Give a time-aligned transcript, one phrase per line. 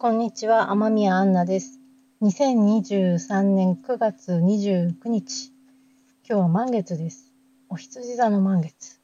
[0.00, 1.78] こんにちは、天宮アンナです。
[2.22, 5.52] 2023年9月29日。
[6.26, 7.34] 今日は満月です。
[7.68, 8.98] お羊座の満月。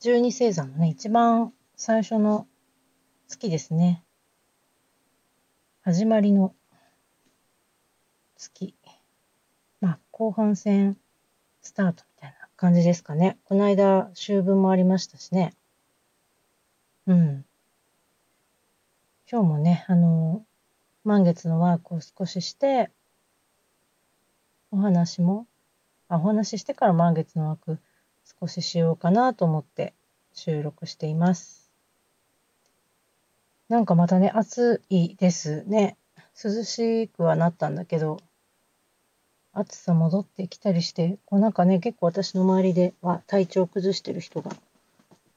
[0.00, 2.48] 十二星座のね、一番最初の
[3.28, 4.02] 月ですね。
[5.82, 6.52] 始まりの
[8.36, 8.74] 月。
[9.80, 10.98] まあ、後半戦
[11.62, 13.38] スタートみたいな感じですかね。
[13.44, 15.54] この間、秋分もありましたしね。
[17.06, 17.44] うん。
[19.30, 20.44] 今日もね、あの、
[21.02, 22.90] 満月のワークを少しして、
[24.70, 25.46] お話も、
[26.08, 27.78] あ、お話ししてから満月のワーク
[28.38, 29.94] 少ししようかなと思って
[30.34, 31.70] 収録しています。
[33.70, 35.96] なんかまたね、暑いですね。
[36.42, 38.18] 涼しくはなったんだけど、
[39.54, 44.50] 暑さ戻ってきたりして、こうなんかね、結構私の周りでは体調崩してる人が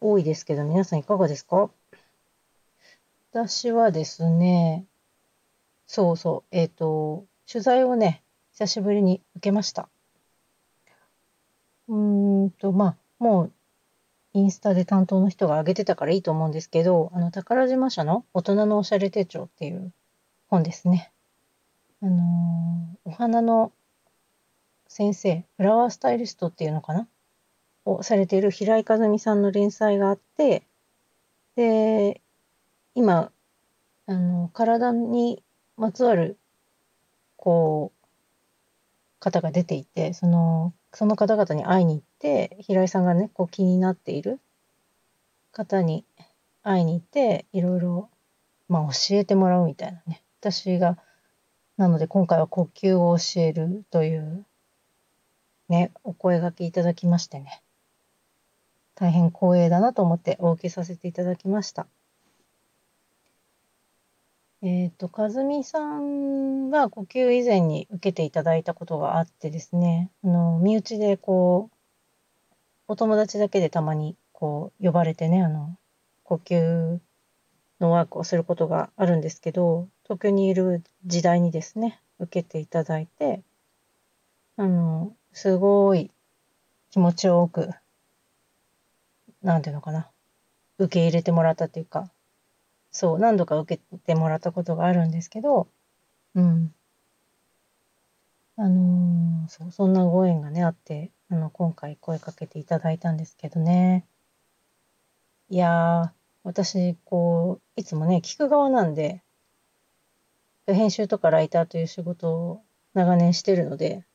[0.01, 1.69] 多いですけど、皆さんいかがですか？
[3.31, 4.85] 私はですね、
[5.85, 9.89] そうそう、えっ、と、取材をね、久しぶりに受けました。
[11.87, 13.51] うーんと、まあ、もう、
[14.33, 19.91] インスタで担当の人が上げてたからいいと思うんですけど、あの、宝島社の大人のおしゃれ手帳っていう
[20.47, 21.11] 本ですね。
[22.01, 23.71] あのーお花の
[24.87, 27.07] 先生、フラワースタイリストっていうのかな？
[27.85, 30.63] をされている平井和美さんの連載があって、
[31.55, 32.21] で、
[32.97, 33.31] 今、
[34.07, 35.43] あの、体に
[35.77, 36.39] まつわる、
[37.35, 38.07] こう、
[39.19, 44.39] 方が出ていて、その、その方々に会いに行って、平井さんがね、こう気になっている
[45.51, 46.05] 方に
[46.63, 48.09] 会いに行って、いろいろ、
[48.67, 50.23] まあ教えてもらうみたいなね。
[50.39, 50.97] 私が、
[51.77, 54.43] なので今回は呼吸を教えるという、
[55.69, 57.61] ね、お声掛けいただきましてね。
[58.95, 61.85] 大変光栄だなと思ってお受けさせていただきました。
[64.69, 71.75] えっ、と、和美さんが呼吸以前に受けていただいたことがあってですね、あの、身内でこう、
[72.89, 75.77] お友達だけでたまにこう、呼ばれてね、あの、
[76.25, 76.99] 呼吸
[77.79, 83.43] のワークをすることがあるんですけど、東京にいる時代にですね、受けていただいて、
[84.57, 86.11] あの、すごい
[86.91, 87.69] 気持ちよく、
[89.41, 90.09] なんていうのかな、
[90.77, 92.11] 受け入れてもらったっていうか、
[92.91, 95.67] そう、何度か受けてもらったことがあるんですけど、
[96.35, 96.73] うん。
[98.55, 104.05] あのーそう、そんなご縁がね、あって、あの、今回声かけていただいたんですけどね。
[105.49, 106.09] いやー、
[106.43, 109.21] 私、こう、いつもね、聞く側なんで、
[110.65, 114.05] 編集とかライターという仕事を長年してるので、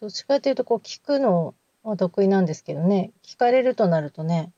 [0.00, 4.52] どっちかというと、こう、聞くのは得意なんですけどね、聞かれるとなるとね、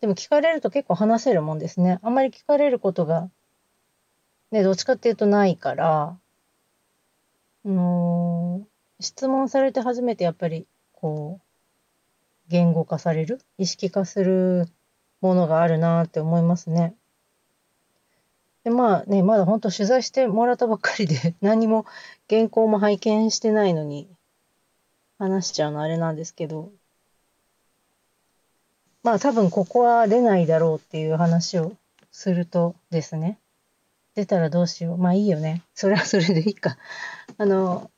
[0.00, 1.98] でも聞かれると結構話せるもんですね。
[2.02, 3.30] あんまり聞かれることが、
[4.50, 6.18] ね、どっちかっていうとないから、
[7.64, 11.46] あのー質問されて初めてやっぱり、こう、
[12.48, 14.68] 言語化される、意識化する
[15.22, 16.94] ものがあるなって思いますね。
[18.62, 21.86] で、まあね、まだ本当取材してもらったばっかりで、 何も
[22.28, 24.06] 原稿も拝見してないのに、
[25.18, 26.70] 話しちゃうのあれなんですけど、
[29.02, 31.72] まあ多分ここは出ないだろうっていう話を
[32.10, 33.38] するとですね、
[34.14, 34.98] 出たらどうしよう。
[34.98, 35.62] まあいいよね。
[35.74, 36.76] それはそれでいいか。
[37.38, 37.90] あの、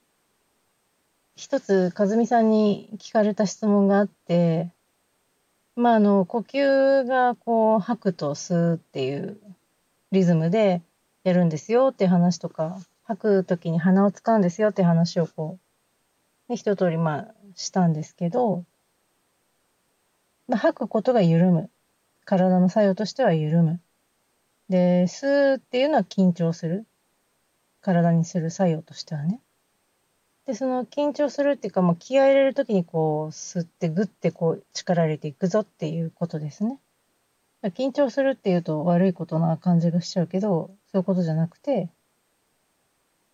[1.34, 4.70] 一つ、和美さんに聞かれた質問があって、
[5.74, 9.41] まああの、呼吸がこう、吐くと吸うっていう
[10.12, 10.82] リズムで
[11.24, 15.58] やるんですよって話とか、吐くときに鼻を使うんですよって話をこ
[16.48, 18.64] う、ね、一通りまあしたんですけど、
[20.48, 21.70] まあ、吐くことが緩む。
[22.25, 23.80] 体の作用としては緩む。
[24.69, 26.86] で、吸うっていうのは緊張する。
[27.80, 29.41] 体にする作用としてはね。
[30.47, 36.78] で、その緊張するっていうか、もう気合入れるときにこう、吸ってグッてこう、力入れていくぞっていうことですね。
[37.71, 41.89] 緊張するっていうと悪いことな感じがしちゃうけど、そういうことじゃなくて、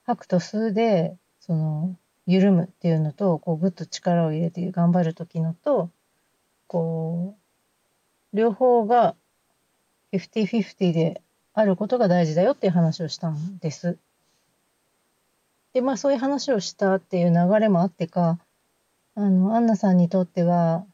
[0.04, 1.96] 吐くと吸うで、その、
[2.26, 5.90] 緩むっていうのと、こう、ぐっと力を入れて頑張るときのと、
[6.68, 7.36] こ
[8.32, 9.16] う、両方が
[10.12, 11.22] 50-50で
[11.54, 13.98] あることが大事だよっていう話をしたんです。
[15.72, 18.38] で、まあそういう話をしたっていう流れもあってか、
[19.14, 20.86] あの、アンナさんにとっては、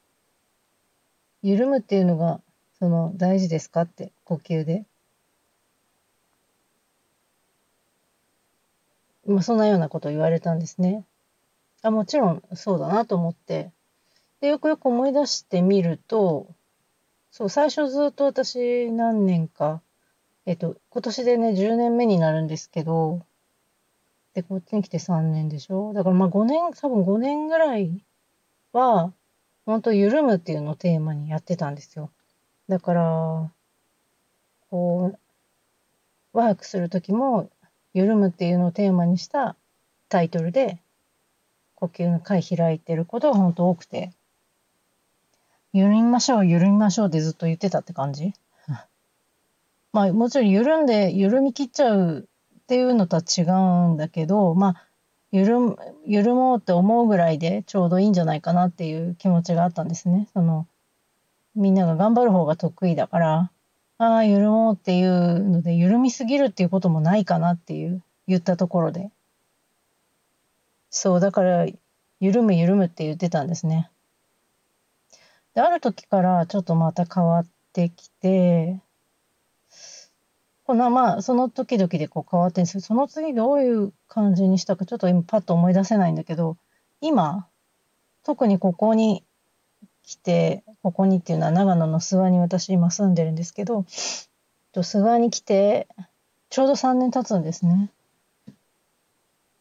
[1.42, 2.40] 緩むっていうのが、
[2.78, 4.86] その、大事ですかって、呼吸で。
[9.26, 11.04] まあそんなようなことを言われたんですね。
[11.82, 13.70] あ、もちろんそうだなと思って、
[14.44, 16.46] で、よくよく思い出してみると、
[17.30, 19.80] そう、最初ずっと私何年か、
[20.44, 23.22] えっと、今年でね、10年目になるんですけど、
[24.34, 25.94] で、こっちに来て3年でしょ？
[25.94, 28.04] だからまあ5年、多分5年ぐらい
[28.74, 29.14] は、
[29.64, 32.10] 本当緩むっていうのをテーマにやってたんですよ。
[32.68, 33.50] だから、
[34.68, 35.12] こ
[36.34, 37.48] う、ワークするときも、
[37.94, 39.56] 緩むっていうのをテーマにした
[40.10, 40.76] タイトルで、
[41.76, 44.12] 呼吸の回開いてることが本当多くて、
[45.74, 48.32] 緩みましょう、緩みましょうってずっと言ってたって感じ？
[49.92, 52.28] まあもちろん緩んで、緩み切っちゃう
[52.60, 54.84] っていうのとは違うんだけど、まあ、
[55.32, 55.76] 緩
[56.06, 60.28] 緩もうって思うぐらいでちょうどいいんじゃないかなっていう気持ちがあったんですね。
[60.32, 60.66] その
[61.56, 63.50] みんなが頑張る方が得意だから
[63.98, 69.10] ああ緩もうっていうので緩みすぎるっていうこともないかなっていう言ったところで
[70.90, 71.66] そうだから
[72.20, 73.90] 緩む緩むって言ってたんですね。
[75.54, 78.78] である時からちょっとまた変わってきて
[80.64, 86.56] こんなまあその時々でこう変わってるんですけどその次どういう感じにしたかちょっと今パッと思い出せないんだけど
[87.00, 87.46] 今
[88.24, 89.22] 特にここに
[90.02, 93.84] 来てここにっていうのは長野の諏訪に私今住んでるんですけど
[94.74, 95.86] 諏訪に来て
[96.50, 97.90] ちょうど3年経つんですね。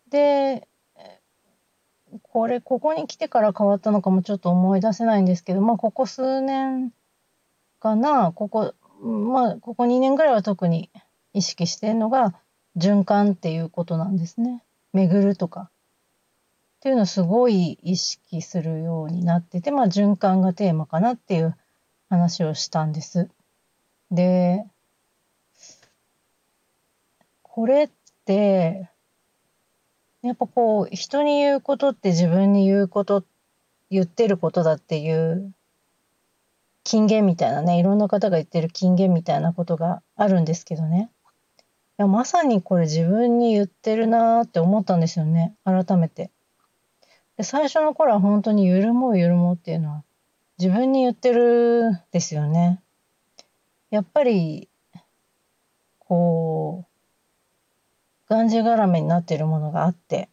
[0.09, 0.67] で
[2.21, 6.92] これここに来てから変わったのかもちょっと思い出せないんですけどまあここ数年
[7.80, 8.74] かなここ
[9.04, 10.89] まあ、ここ2年ぐらいは特に
[11.33, 12.33] 意識してるのが
[12.77, 14.63] 循環っていうことなんですね。
[14.94, 15.69] 巡るとか。
[16.77, 21.56] っていうのをすごい意識するようになってて、まあ循環がテーマかなっていう
[22.10, 23.30] 話をしたんです。
[24.12, 24.65] で、
[27.42, 27.89] これっ
[28.25, 28.89] て、
[30.23, 33.23] やっぱこう人に言うことって自分に言うこと
[33.91, 35.53] 言ってることだっていう
[36.83, 41.09] 金言みたいなね、いろんな方が言ってる金言みたいなことがあるんですけどね。
[41.57, 41.61] い
[41.97, 45.53] や、まさにこれ自分に言ってるなーって思ったんですよね。
[45.63, 46.31] 改めて。
[47.37, 50.03] で最初の頃は本当に緩もう緩もうっていうのは
[50.59, 52.81] 自分に言ってるですよね。
[53.89, 54.69] やっぱり、
[55.99, 56.92] こう、
[58.29, 60.29] がんじがらめになっているものがあって、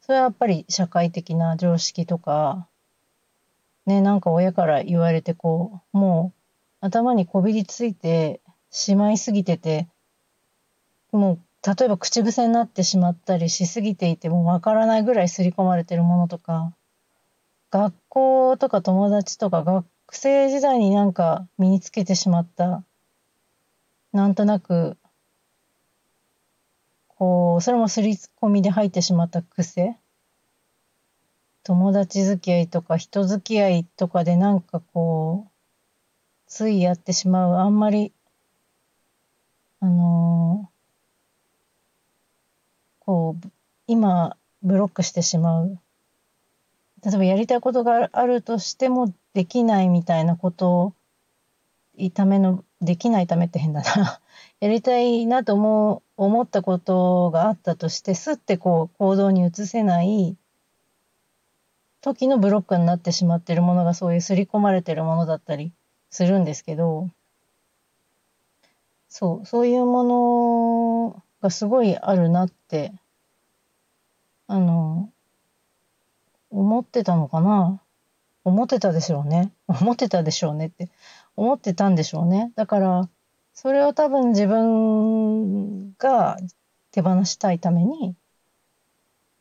[0.00, 2.66] それはやっぱり社会的な常識とか、
[3.86, 6.32] ね、なんか親から言われてこう、も
[6.82, 8.40] う頭にこびりついて
[8.70, 9.88] しまいすぎてて、
[11.12, 16.72] もう例えば口癖になってしまったりしすぎていてもわからないぐらい刷り込まれてるものとか、
[17.70, 22.82] 学校とか友達とか学生時代になんか身につけてしまった、
[24.12, 24.96] なんとなく、
[27.22, 29.96] こう、それも刷り込みで入ってしまった癖。
[31.62, 35.50] 友達付き合いとか人付き合いとかでなんかこう、
[36.48, 38.12] ついやってしまう、あんまり、
[39.78, 43.48] あのー、こう、
[43.86, 45.78] 今、ブロックしてしまう。
[47.04, 50.94] 例えばやりたいことがあるとしてもできないみたいなことを、
[52.14, 54.21] ための、できないためって変だな。
[54.62, 60.36] やりたいなと思う、思ったことがあったとして、すってこう行動に移せない
[62.00, 65.72] 時のブロックになってしまってるものがそういう刷り込まれてるものだったり
[66.10, 67.10] するんですけど、
[69.08, 72.92] そう、そういうものがすごいあるなって、
[74.46, 75.10] あの、
[76.50, 77.80] 思ってたのかな？
[78.44, 79.50] 思ってたでしょうね。
[79.66, 80.88] 思ってたでしょうねって。
[81.34, 82.52] 思ってたんでしょうね。
[82.54, 83.08] だから、
[83.54, 86.38] それを多分自分が
[86.90, 88.14] 手放したいために、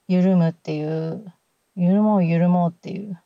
[0.07, 1.33] 緩むっていう
[1.75, 3.21] 緩もう緩もうっていう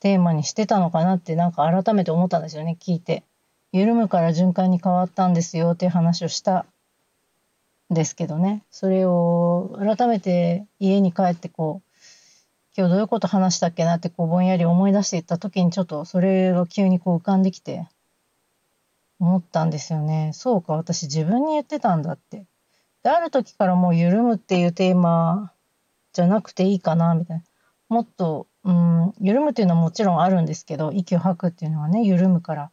[0.00, 3.22] テーマにしてたのかなってなんか改めて思ったんですよね、聞いて。
[3.72, 6.66] 緩むから循環に変わったんですよっていう話をした
[7.90, 8.62] んですけどね。
[8.70, 11.90] それを改めて家に帰ってこう、
[12.76, 17.88] 今日どういうこと話したっけなってこうぼんやり思い出していった時にちょっとそれが急にこう浮かんできて
[19.24, 20.32] 思ったんですよね。
[20.34, 22.44] そうか、私自分に言ってたんだって。
[23.02, 25.52] で、ある時からもう緩むっていうテーマ
[26.12, 27.44] じゃなくていいかな、みたいな。
[27.88, 32.70] もっと、うん、緩むっていうのはもちろんあるんですけど、息を吐くっていうのはね、緩むから。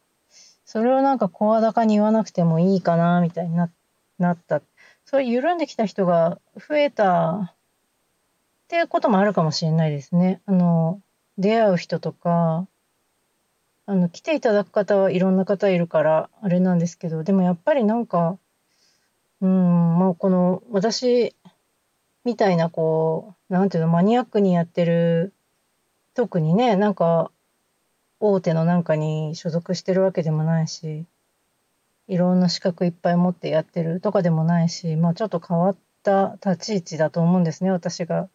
[0.66, 3.70] それをなんか声高に言わなくてもいいかな、みたいにな
[4.18, 4.60] なった。
[5.06, 7.54] そういう緩んできた人が増えたっ
[8.68, 10.42] ていうこともあるかもしれないですね。
[10.46, 11.00] あの、
[11.38, 12.66] 出会う人とか、
[13.86, 18.38] あの、来ていただく方はいろんな方いるから、あれなんですけど、でもやっぱりなんか、
[19.40, 21.34] うん、もうこの、私
[22.24, 25.32] みたいな、こう、なんていうの、マニアックにやってる、
[26.14, 27.32] 特にね、なんか、
[28.20, 31.06] 大手のなんかに所属してるわけでもないし、
[32.06, 38.28] いろんな資格いっぱい持ってやってるとかでもないし、まあちょっと変わった立ち位置だと思うんですね、私が。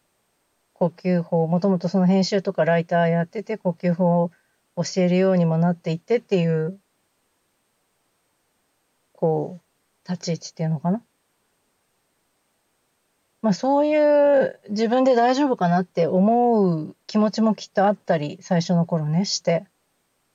[0.74, 4.30] 呼吸法、もともとその編集とかライターやってて、呼吸法
[4.82, 6.78] 教えるようにもなっていってっていう、
[9.12, 11.02] こう、立ち位置っていうのかな。
[13.42, 19.66] まあそういう自分で大丈夫かなって思う気持ちもきっとあったり、最初の頃ね、して。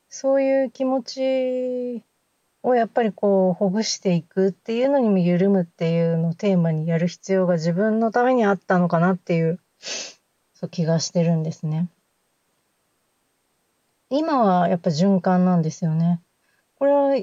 [0.09, 2.03] そういう気持ち
[2.61, 9.59] をやっぱりこうほぐしていくっていうのにも緩むっていうのをテーマにやる必要が自分のためにあったのかなっていう
[10.53, 11.89] そう気がしてるんですね。
[14.15, 16.21] 今はやっぱ循環なんですよね。
[16.77, 17.15] これは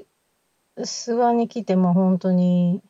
[0.77, 2.83] 諏訪に来ても本当に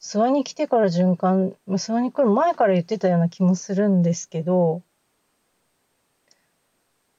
[0.00, 4.82] 諏訪に来てから循環諏訪に来る前から言ってたような気もするんですけど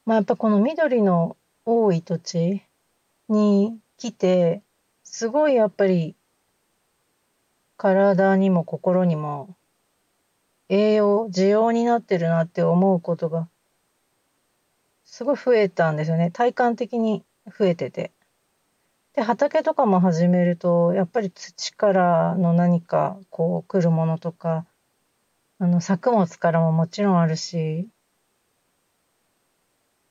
[0.06, 1.36] まあやっぱこの緑の
[1.66, 2.64] 多い土地
[3.28, 4.62] に来て、
[5.04, 6.16] すごいやっぱり
[7.76, 9.56] 体にも心にも
[10.70, 13.50] 栄養、需要になってるなって思うことが
[15.14, 16.32] すごい増えたんですよね。
[16.32, 18.10] 体感的に増えてて。
[19.14, 24.66] で、畑とかも始めると、やっぱり土からの何かこう来るものとか、
[25.60, 27.88] あの作物からももちろんあるし、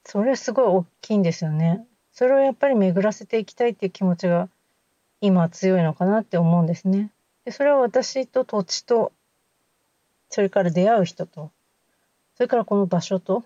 [0.04, 1.84] それすごい大きいんですよね。
[2.12, 4.48] それをやっぱり巡らせていきたいっていう気持ちが
[5.20, 7.10] 今強いのかなって思うんですね。
[7.44, 9.10] でそれは私と土地と
[10.30, 11.50] それから出会う人と
[12.36, 13.42] それからこの場所と、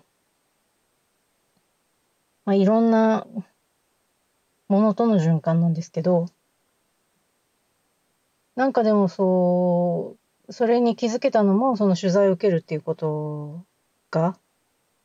[2.47, 3.27] まあ、いろんな
[4.69, 6.27] ものとの循環なんですけど
[8.55, 10.15] なんかでもそ
[10.47, 13.65] うそれに気づけたのもその取材を受けるっていうこと
[14.11, 14.37] が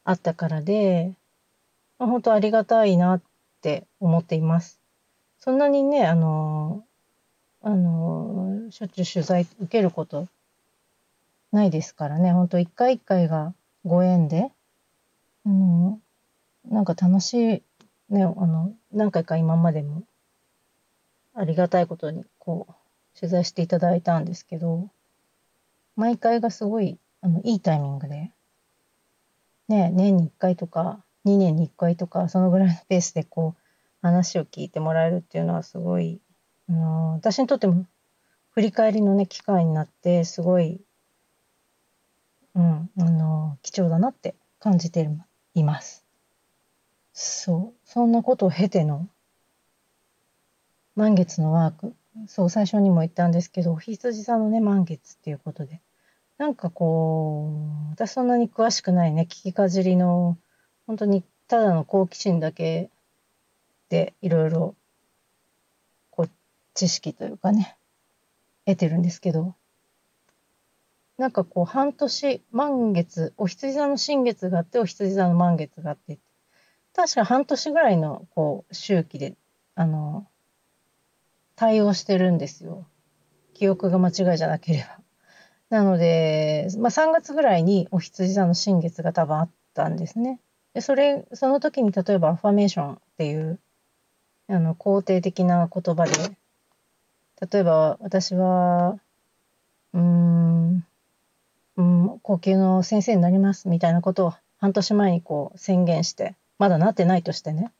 [0.04, 1.14] あったからで、
[1.98, 3.22] まあ、本当ありがたいなっ
[3.60, 4.80] て思っています。
[5.40, 6.84] そんなにね、あの、
[7.60, 10.28] あの、しょっちゅう取材受けること
[11.50, 13.52] ないですからね、ほんと一回一回が
[13.84, 14.52] ご縁で、
[15.44, 15.98] あの、
[16.64, 17.62] なんか楽しい、
[18.14, 20.04] ね、あの、何回か今までも
[21.34, 24.88] ありがたいことにこう、取材していただいたんですけど、
[25.96, 28.30] 毎回がすごい、あの、いいタイミングで、
[29.68, 33.62] ね、年に1回とか、2年に1回とか、そのぐらいのペースでこう、
[34.02, 36.20] 話を聞いてもらえるっていうのはすごい、
[36.68, 37.86] あの私にとっても
[38.50, 40.80] 振り返りのね、機会になって、すごい、
[42.54, 45.08] うん、あの貴重だなって感じて
[45.54, 46.01] います。
[47.12, 49.08] そう、そんなことを経ての
[50.94, 51.94] 満月のワーク、
[52.26, 55.80] そう、最初にも言ったんですけど、羊座のね、満月っていうことで、
[56.38, 57.52] なんかこ
[57.88, 60.38] う、私そんなに詳しくないね、聞きかじりの
[60.86, 62.90] 本当にただの好奇心だけ
[63.88, 64.74] でいろいろ
[66.10, 66.30] こう
[66.74, 67.76] 知識というかね
[68.66, 69.54] 得てるんですけど。
[71.18, 76.18] なんかこう半年満月お羊座の新月があってお羊座の満月があって
[76.94, 79.34] 確か半年ぐらいのこう周期で
[79.74, 80.26] あの
[81.56, 82.86] 対応してるんですよ
[83.54, 85.02] 記憶が間違いじゃなければ。
[85.70, 90.38] なので、まあ、3月ぐらいにお羊座の新月が多分あったんですね。
[90.74, 93.58] で、それ、その時に例えばアファメーションっていう、
[94.48, 96.12] あの、肯定的な言葉で、
[97.50, 98.98] 例えば私は、
[99.94, 100.86] うーん、
[101.76, 107.72] うん、呼吸の先生になりますみたいなことを半年前にこう宣言して、まだなってないとしてね、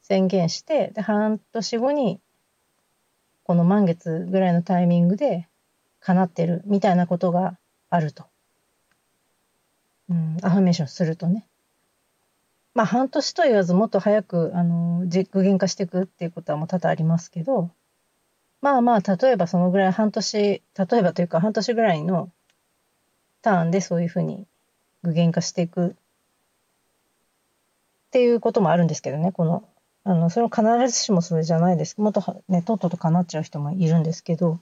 [0.00, 2.18] 宣言して、で、半年後に、
[3.44, 5.48] この満月ぐらいのタイミングで
[6.00, 7.58] 叶ってるみたいなことが
[7.90, 8.24] あると。
[10.08, 11.44] うん、アファメーションするとね。
[12.72, 17.70] まあ半年と言わずもっと早くあの具現化していくっていうことはもう多々ありますけど
[18.62, 20.62] まあまあ例えばそのぐらい半年例
[20.98, 22.30] えばというか半年ぐらいの
[23.42, 24.46] ターンでそういうふうに
[25.02, 25.96] 具現化していく
[28.12, 29.66] っていうこともあるんですけどねこの
[30.04, 30.62] あのそれは必
[30.94, 31.98] ずしもそれじゃないです。
[31.98, 34.60] もっとねとっとと叶っちゃう人もいるんですけど、ま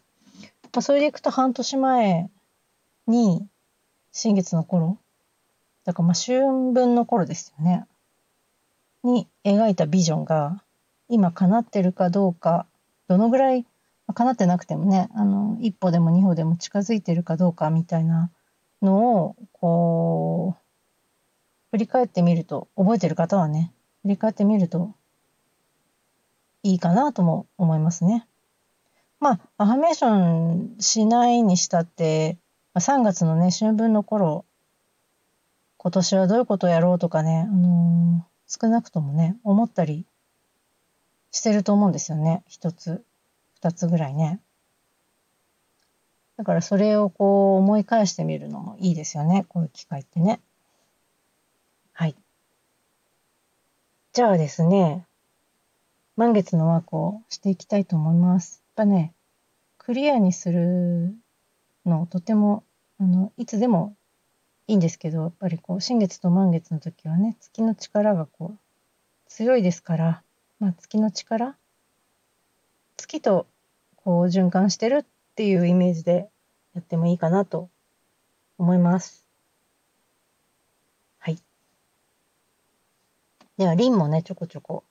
[0.76, 2.30] あ、それでいくと半年前
[3.08, 3.44] に
[4.12, 4.98] 新月の頃
[5.84, 6.42] だからまあ春
[6.72, 7.86] 分の頃ですよね。
[9.02, 10.62] に描いたビジョンが
[11.08, 12.66] 今叶ってるかどうか
[13.08, 18.30] どのぐらいまあ叶ってなくてもねあの一歩でも二歩でも近づいてるかどうかみたいな
[18.80, 20.59] のをこう
[21.70, 23.72] 振り返ってみると覚えてる方はね
[24.02, 24.94] 振り返ってみると
[26.62, 28.26] いいかなとも思いますね。
[29.18, 32.38] まあアファメーションしないにしたって
[32.76, 34.44] 3月のね春分の頃
[35.76, 40.04] 今年はどういうことをやろうとかね、あのー少なくともね、思ったり
[41.30, 42.42] してると思うんですよね。
[42.48, 43.04] 一つ、
[43.54, 44.40] 二つぐらいね。
[46.36, 49.46] だからそれをこう思い返してみるのもいいですよね。
[49.48, 50.40] こういう機会ってね。
[51.92, 52.16] はい。
[54.20, 55.06] じゃあですね、
[56.14, 58.62] 満月のワークをしていきたいと思います。
[58.76, 59.14] やっぱね、
[59.78, 61.14] クリアにする
[61.86, 62.62] のとても、
[62.98, 63.96] あの、いつでも
[64.66, 68.58] いいんですけど、やっぱりこう、新月と満月の時はね、月の力がこう、
[69.26, 70.22] 強いですから、
[70.58, 71.56] まあ、月の力
[72.98, 73.46] 月と
[73.96, 76.28] こう循環してるっていうイメージで
[76.74, 77.70] やってもいいかなと
[78.58, 79.26] 思います。
[81.20, 81.38] はい。
[83.60, 84.84] では、リンもね、ちょこちょこ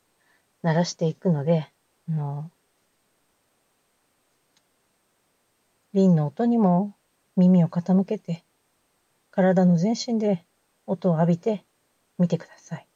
[0.61, 1.71] 鳴らしていくので、
[2.07, 2.51] あの、
[5.95, 6.95] リンの音にも
[7.35, 8.43] 耳を傾けて、
[9.31, 10.45] 体の全身で
[10.85, 11.65] 音を浴びて
[12.19, 12.87] みてください。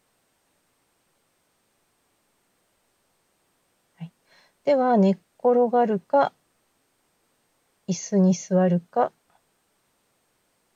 [3.96, 4.12] はい、
[4.66, 6.34] では、寝っ転がるか、
[7.88, 9.12] 椅子に座るか、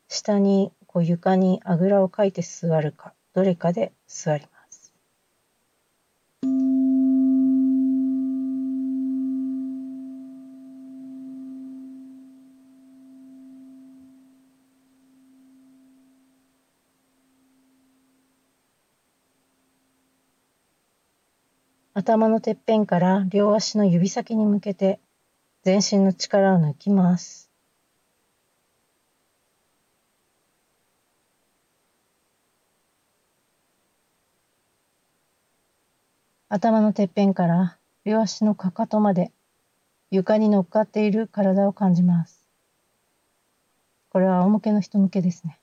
[0.07, 4.56] 下にこう床にあぐらをかいて座るか、どれかで座ります。
[22.07, 25.01] 頭のてっぺんから両足の指先に向けて
[25.63, 27.51] 全身の力を抜きます。
[36.47, 39.33] 頭のてっぺんから両足のかかとまで
[40.09, 42.47] 床に乗っかっている体を感じます。
[44.11, 45.59] これは仰向けの人向けですね。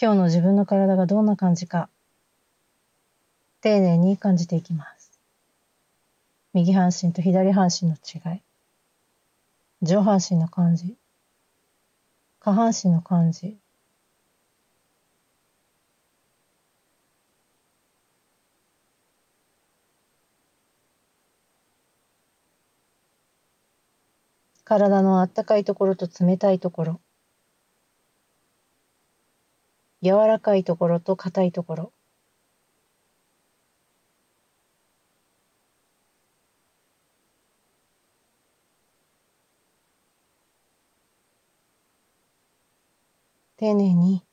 [0.00, 1.90] 今日の自分の体がどんな感じか
[3.60, 5.18] 丁寧に感じていきます。
[6.54, 8.42] 右半身と左半身の違い。
[9.82, 10.96] 上半身の感じ。
[12.40, 13.58] 下半身の感じ。
[24.64, 27.00] 体のあったかいところと冷たいところ。
[30.02, 31.92] 柔らかいところと硬いところ。
[43.58, 44.24] 丁寧に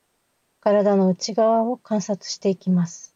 [0.60, 3.15] 体の内側を観察していきます。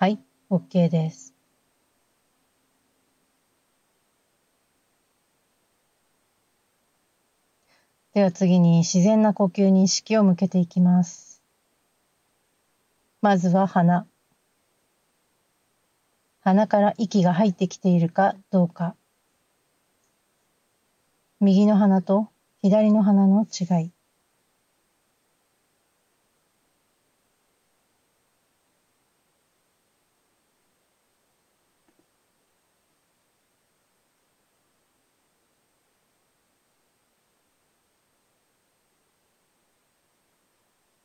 [0.00, 1.34] はい、OK です。
[8.14, 11.42] では次に自然な呼吸に意識を向けていきます。
[13.20, 14.06] まずは鼻。
[16.40, 18.96] 鼻から息が入ってきているかどうか。
[21.40, 22.30] 右の鼻と
[22.62, 23.92] 左の鼻の違い。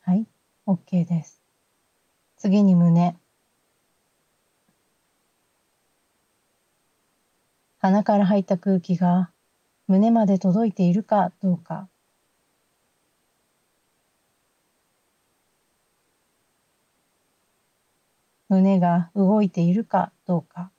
[0.05, 0.27] はい、
[0.67, 1.43] OK です。
[2.37, 3.15] 次に胸。
[7.77, 9.29] 鼻から入った空気が
[9.87, 11.87] 胸まで届いているかどうか。
[18.49, 20.71] 胸が動いているかどうか。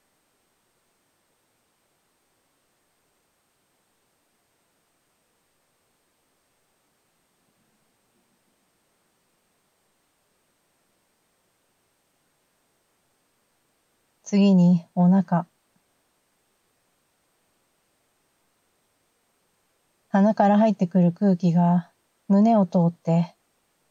[14.26, 15.46] 次にお腹。
[20.08, 21.92] 鼻から入ってくる空気が
[22.26, 23.36] 胸を通って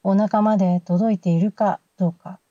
[0.04, 2.42] お腹まで届いているかどうか。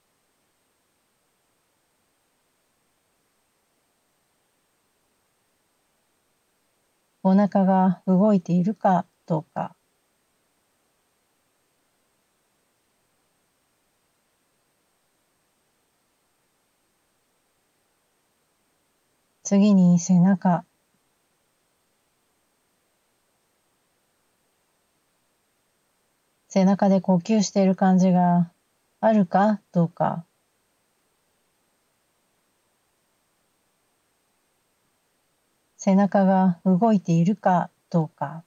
[7.22, 9.76] お腹が動いているかどうか。
[19.44, 20.64] 次に背中。
[26.48, 28.50] 背中で呼吸している感じが
[29.00, 30.24] あるかどうか。
[35.76, 38.44] 背中が動いているかどうか。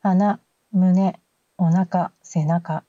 [0.00, 0.38] 鼻、
[0.70, 1.18] 胸、
[1.56, 2.84] お腹、背中。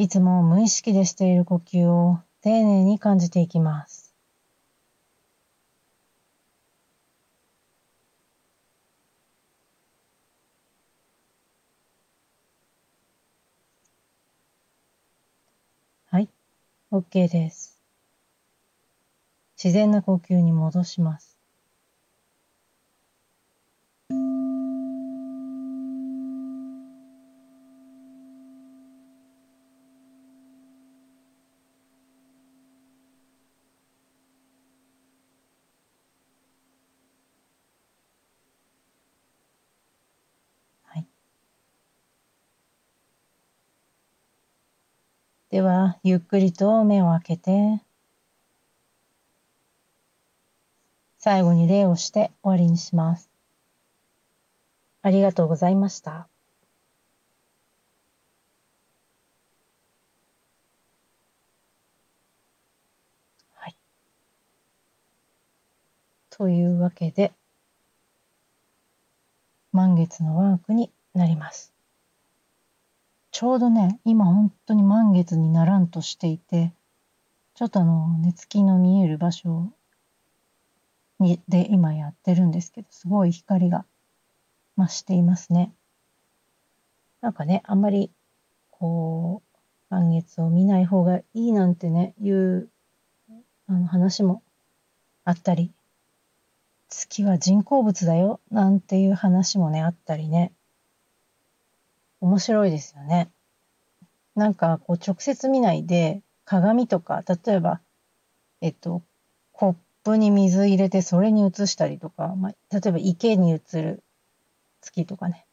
[0.00, 4.14] いつも無意識でしている呼吸を丁寧に感じていきます。
[16.06, 16.28] はい、
[16.92, 17.82] OK です。
[19.62, 21.27] 自然な呼吸に戻します。
[45.50, 47.82] では、ゆっくりと目を開けて、
[51.16, 53.30] 最後に礼をして終わりにします。
[55.00, 56.28] ありがとうございました。
[63.54, 63.76] はい。
[66.28, 67.32] というわけで、
[69.72, 71.77] 満月のワークになります。
[73.38, 76.72] ちょうどね、今本当に満月にならんとしていて、
[77.54, 79.70] ちょっとあの、寝つきの見える場所
[81.20, 83.84] にで今やってるんですけど、すごい光が
[84.76, 85.72] 増していますね。
[87.20, 88.10] なんかね、あんまり、
[88.72, 92.68] こう、満月を見ない方がいいなんてね、いう
[93.68, 94.42] あの話も
[95.24, 95.70] あったり、
[96.88, 100.50] 月は人工物だよなんていう話もね、あったりね。
[102.20, 103.30] 面白いですよね。
[104.34, 107.80] なんかこう直接見ないで鏡とか例えば
[108.60, 109.02] えっと
[109.52, 114.02] コップに水入れてそれに映したりとか、まあ、例えば池に映る
[114.80, 115.44] 月とかね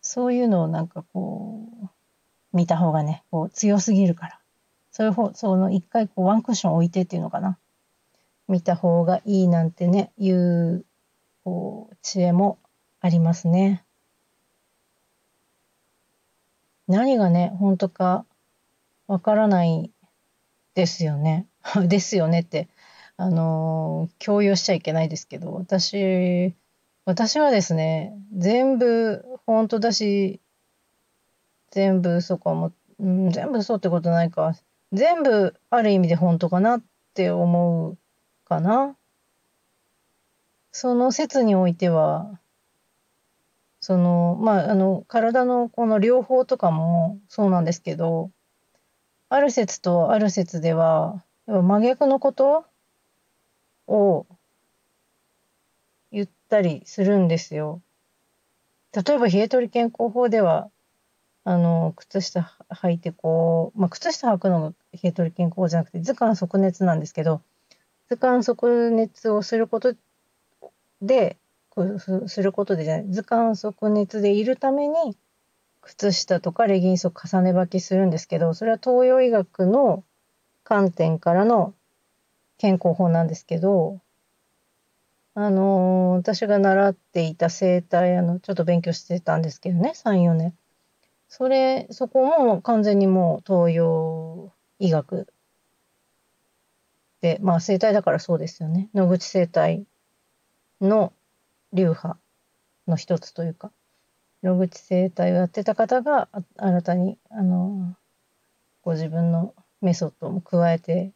[0.00, 1.88] そういうのをなんかこう
[2.52, 4.40] 見た方がねこう強すぎるから
[4.90, 7.58] そういう方その一回こうワンクッション置いてっていうのかな
[8.48, 10.84] 見た方がいいなんてねいう
[11.44, 12.58] こう知恵も
[13.00, 13.84] ありますね。
[16.90, 18.26] 何がね、本当か
[19.06, 19.92] わからない
[20.74, 21.46] ですよね。
[21.86, 22.68] ですよねって、
[23.16, 26.52] あのー、強要しちゃいけないですけど、私、
[27.04, 30.40] 私はですね、全部本当だし、
[31.70, 34.56] 全部嘘かも、うん、全部嘘ってことないか。
[34.92, 36.82] 全部ある意味で本当かなっ
[37.14, 37.98] て思う
[38.46, 38.96] かな。
[40.72, 42.40] その説においては、
[43.80, 48.30] その、まあ、あの、体のこの両方とかもそうなんですけど、
[49.30, 52.66] ある説とある説では、真逆のこと
[53.86, 54.26] を
[56.12, 57.80] 言ったりするんですよ。
[58.92, 60.70] 例えば、冷え取り健康法では、
[61.44, 67.40] あの、靴下履いてこう、まあ、靴下履くのが冷え取り健康法じゃなくて、図鑑即熱なんですけど、
[68.08, 69.94] 図鑑即熱をすること
[71.00, 71.38] で、
[72.28, 75.16] することでじゃない図鑑即熱でいるために
[75.80, 80.04] 靴下とかレギンスを重ね履きするんですけどそれは東洋医学の
[80.64, 81.74] 観点からの
[82.58, 84.00] 健康法なんですけど
[85.34, 90.54] あのー、私が習っていた生態あのちょっと勉強してたんですけどね34年
[91.28, 95.28] それそこも完全にもう東洋医学
[97.20, 98.88] でまあ生態だからそうですよね。
[98.94, 99.84] 野口生態
[100.80, 101.12] の
[101.72, 102.16] 流派
[102.88, 103.70] の一つというか
[104.42, 107.94] 野口生態をやってた方が新たにあの
[108.82, 111.12] ご自分のメソッドも加えて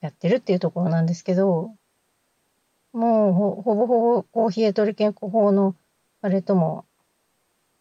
[0.00, 1.74] やってるっていうところなんですけど
[2.92, 5.74] もうほほぼほぼこう冷え取り健康法の
[6.22, 6.84] あれとも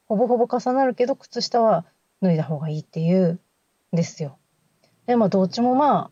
[0.08, 1.86] ほぼほぼ重なるけど靴下は
[2.22, 3.40] 脱いだ方がいいっていう
[3.94, 4.38] んですよ。
[5.06, 6.12] でもどっちもまあ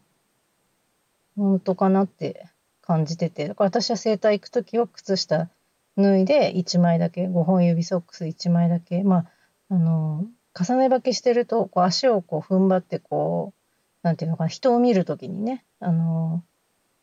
[1.35, 2.47] 本当かなって
[2.91, 5.49] 感じてて、だから私は整体行く時は靴下
[5.97, 9.25] 脱いで1枚だけ、5本指ソックス1枚だけ、まあ、
[9.69, 13.59] あの、重ね履きしてると、こう足をこう踏ん張ってこう、
[14.03, 16.43] なんていうのかな、人を見るときにね、あの、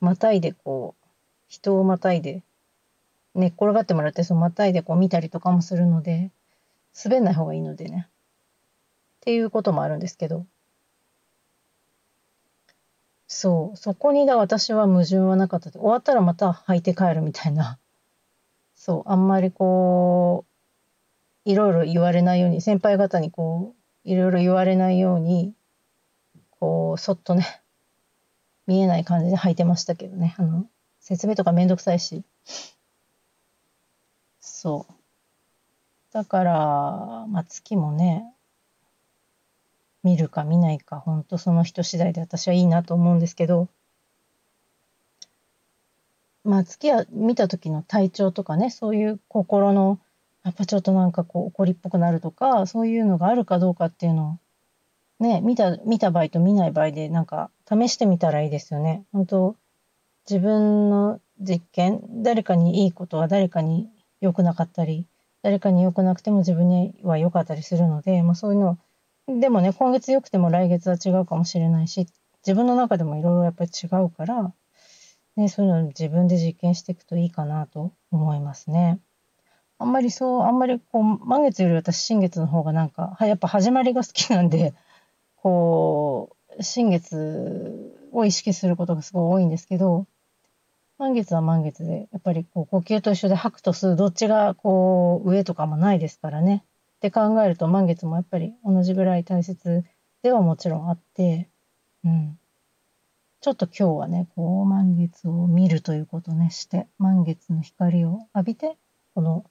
[0.01, 1.07] またいでこう、
[1.49, 2.43] 人をまたいで、
[3.35, 6.31] 寝っ転がってもらって、そのまたいでこう見たりとかもするので、
[7.03, 8.09] 滑んない方がいいのでね。
[8.09, 8.13] っ
[9.21, 10.45] ていうこともあるんですけど。
[13.41, 15.71] そう、そこにだ私は矛盾はなかった。
[15.71, 17.79] 終わったらまた履いて帰るみたいな。
[18.75, 20.45] そう、あんまりこ
[21.47, 25.55] う、いろいろ言われないように、先輩方にこう、いろいろ言われないように、
[26.59, 27.63] こう、そっとね、
[28.67, 30.35] 見えない感じで履いてましたけどね。
[30.37, 30.67] あの、
[30.99, 32.25] 説明とかめんどくさいし。
[34.41, 34.93] そう。
[36.13, 36.53] だから、
[37.29, 38.35] まあ、月もね、
[40.03, 43.69] 見るか見ないか、ほんとその人次第で私はいいなと思うんですけど、
[46.45, 49.99] まあ、月は見た時の体調とかね、そういう心の、
[50.45, 54.39] やっぱちょっとなんかこう怒りっぽくなるとか、そういうのがあるかどうかっていうの
[55.21, 59.05] を、ね、見た、見た場合と見ない場合でなんか試してみたらいいですよね。
[59.13, 59.57] 本当
[60.31, 63.89] 自分の実験、誰かにいいことは誰かに
[64.21, 65.07] 良くなかったり、
[65.43, 68.79] 誰かに良くなくても自分には良かったりするので、まあそういうの
[69.29, 72.07] でもね、今月良くても来月は違うかもしれないし、
[72.47, 74.55] 自分の中でもいろいろやっぱり違うから、
[75.37, 79.01] ね、そういうのを自分で実験していくといいかなと思いますね。
[79.79, 84.73] あんまりそう、あんまりこう、満月より私、新月の方がなんか、やっぱ始まりが好きなんで、
[85.37, 90.07] こう、新月を意識することがすごい多いんですけど、
[90.97, 96.65] 満月は満月で、やっぱりこう呼吸と一緒で吐くと吸う、どっちがこう上とかもないですからね。
[96.99, 99.85] って考えると満月もやっぱり同じぐらい大切
[100.23, 101.49] ではもちろんあって、
[102.05, 102.39] うん。
[103.41, 108.77] ちょっと今日はね、こう満月を見るということねして、満月の光を浴びて、
[109.15, 109.45] この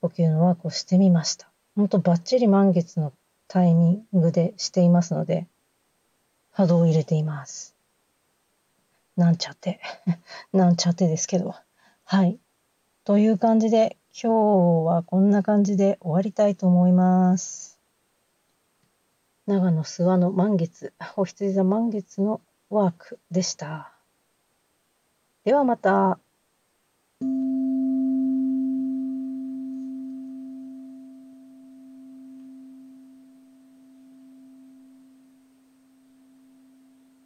[0.00, 1.50] 呼吸のワークをしてみました。
[1.74, 3.12] ほんとバッチリ満月の
[3.48, 5.46] タイミングでしていますので、
[6.52, 7.76] 波動を入れています。
[9.14, 9.78] なんちゃって。
[10.54, 11.54] なんちゃってですけど。
[12.04, 12.38] はい。
[13.04, 17.78] という感じで、今日はこんな感じで終わりたいと思います。
[19.46, 23.92] 長野諏訪の満月、お羊座満月のワークでした。
[25.44, 26.18] ではまた。